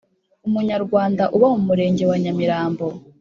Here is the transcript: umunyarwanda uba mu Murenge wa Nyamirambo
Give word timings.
umunyarwanda 0.47 1.23
uba 1.35 1.47
mu 1.53 1.59
Murenge 1.67 2.03
wa 2.09 2.15
Nyamirambo 2.23 2.85